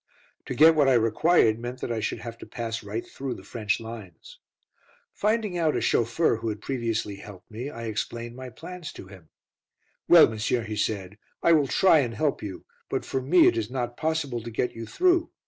To 0.47 0.55
get 0.55 0.73
what 0.73 0.89
I 0.89 0.93
required 0.95 1.59
meant 1.59 1.79
that 1.81 1.91
I 1.91 1.99
should 1.99 2.21
have 2.21 2.35
to 2.39 2.47
pass 2.47 2.81
right 2.81 3.05
through 3.05 3.35
the 3.35 3.43
French 3.43 3.79
lines. 3.79 4.39
Finding 5.13 5.59
out 5.59 5.75
a 5.75 5.79
chauffeur 5.81 6.37
who 6.37 6.49
had 6.49 6.59
previously 6.59 7.17
helped 7.17 7.51
me, 7.51 7.69
I 7.69 7.83
explained 7.83 8.35
my 8.35 8.49
plans 8.49 8.91
to 8.93 9.05
him. 9.05 9.29
"Well, 10.07 10.27
monsieur," 10.27 10.63
he 10.63 10.75
said, 10.75 11.19
"I 11.43 11.51
will 11.53 11.67
try 11.67 11.99
and 11.99 12.15
help 12.15 12.41
you, 12.41 12.65
but 12.89 13.05
for 13.05 13.21
me 13.21 13.45
it 13.45 13.55
is 13.57 13.69
not 13.69 13.95
possible 13.95 14.41
to 14.41 14.49
get 14.49 14.75
you 14.75 14.87
through. 14.87 15.29